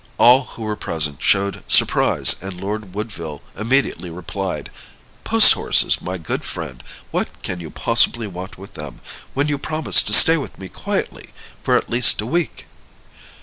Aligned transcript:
All 0.17 0.45
who 0.45 0.63
were 0.63 0.75
present 0.75 1.21
showed 1.21 1.63
surprise, 1.67 2.33
and 2.41 2.59
Lord 2.59 2.95
Woodville 2.95 3.43
immediately 3.55 4.09
replied: 4.09 4.71
"Post 5.23 5.53
horses, 5.53 6.01
my 6.01 6.17
good 6.17 6.43
friend! 6.43 6.83
What 7.11 7.27
can 7.43 7.59
you 7.59 7.69
possibly 7.69 8.25
want 8.25 8.57
with 8.57 8.73
them, 8.73 9.01
when 9.35 9.47
you 9.47 9.59
promised 9.59 10.07
to 10.07 10.13
stay 10.13 10.37
with 10.37 10.57
me 10.57 10.69
quietly 10.69 11.29
for 11.61 11.77
at 11.77 11.87
least 11.91 12.19
a 12.19 12.25
week?" 12.25 12.65